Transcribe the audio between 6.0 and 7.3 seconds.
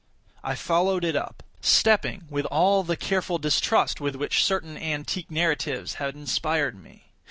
had inspired me.